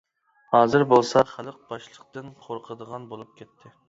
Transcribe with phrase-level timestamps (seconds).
[0.53, 3.73] ھازىر بولسا خەلق باشلىقتىن قورقىدىغان بولۇپ كەتتى.